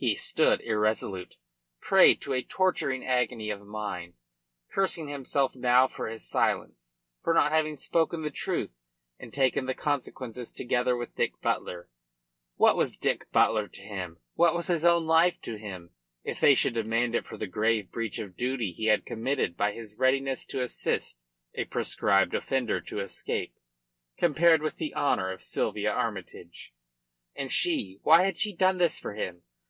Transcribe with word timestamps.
He 0.00 0.14
stood 0.14 0.60
irresolute, 0.60 1.38
prey 1.80 2.14
to 2.14 2.32
a 2.32 2.40
torturing 2.40 3.04
agony 3.04 3.50
of 3.50 3.62
mind, 3.66 4.14
cursing 4.70 5.08
himself 5.08 5.56
now 5.56 5.88
for 5.88 6.06
his 6.06 6.24
silence, 6.24 6.94
for 7.24 7.34
not 7.34 7.50
having 7.50 7.74
spoken 7.74 8.22
the 8.22 8.30
truth 8.30 8.84
and 9.18 9.34
taken 9.34 9.66
the 9.66 9.74
consequences 9.74 10.52
together 10.52 10.94
with 10.96 11.16
Dick 11.16 11.40
Butler. 11.40 11.88
What 12.54 12.76
was 12.76 12.96
Dick 12.96 13.28
Butler 13.32 13.66
to 13.66 13.80
him, 13.82 14.20
what 14.34 14.54
was 14.54 14.68
his 14.68 14.84
own 14.84 15.04
life 15.04 15.40
to 15.42 15.56
him 15.56 15.90
if 16.22 16.38
they 16.38 16.54
should 16.54 16.74
demand 16.74 17.16
it 17.16 17.26
for 17.26 17.36
the 17.36 17.48
grave 17.48 17.90
breach 17.90 18.20
of 18.20 18.36
duty 18.36 18.70
he 18.70 18.84
had 18.84 19.04
committed 19.04 19.56
by 19.56 19.72
his 19.72 19.96
readiness 19.98 20.44
to 20.46 20.60
assist 20.62 21.18
a 21.54 21.64
proscribed 21.64 22.34
offender 22.36 22.80
to 22.82 23.00
escape 23.00 23.56
compared 24.16 24.62
with 24.62 24.76
the 24.76 24.94
honour 24.94 25.32
of 25.32 25.42
Sylvia 25.42 25.90
Armytage? 25.90 26.72
And 27.34 27.50
she, 27.50 27.98
why 28.04 28.22
had 28.22 28.38
she 28.38 28.52
done 28.54 28.78
this 28.78 29.00
for 29.00 29.14
him? 29.14 29.42